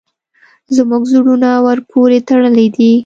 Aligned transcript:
زموږ 0.75 1.03
زړونه 1.13 1.49
ورپورې 1.67 2.19
تړلي 2.27 2.67
دي. 2.75 2.91